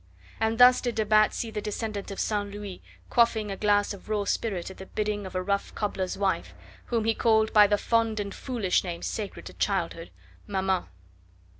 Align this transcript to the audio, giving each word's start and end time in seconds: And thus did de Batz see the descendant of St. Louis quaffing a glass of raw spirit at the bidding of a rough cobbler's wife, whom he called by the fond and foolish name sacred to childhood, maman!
And 0.39 0.57
thus 0.57 0.81
did 0.81 0.95
de 0.95 1.05
Batz 1.05 1.37
see 1.37 1.51
the 1.51 1.61
descendant 1.61 2.09
of 2.09 2.19
St. 2.19 2.49
Louis 2.49 2.81
quaffing 3.11 3.51
a 3.51 3.55
glass 3.55 3.93
of 3.93 4.09
raw 4.09 4.23
spirit 4.23 4.71
at 4.71 4.77
the 4.77 4.87
bidding 4.87 5.27
of 5.27 5.35
a 5.35 5.43
rough 5.43 5.75
cobbler's 5.75 6.17
wife, 6.17 6.55
whom 6.85 7.05
he 7.05 7.13
called 7.13 7.53
by 7.53 7.67
the 7.67 7.77
fond 7.77 8.19
and 8.19 8.33
foolish 8.33 8.83
name 8.83 9.03
sacred 9.03 9.45
to 9.45 9.53
childhood, 9.53 10.09
maman! 10.47 10.85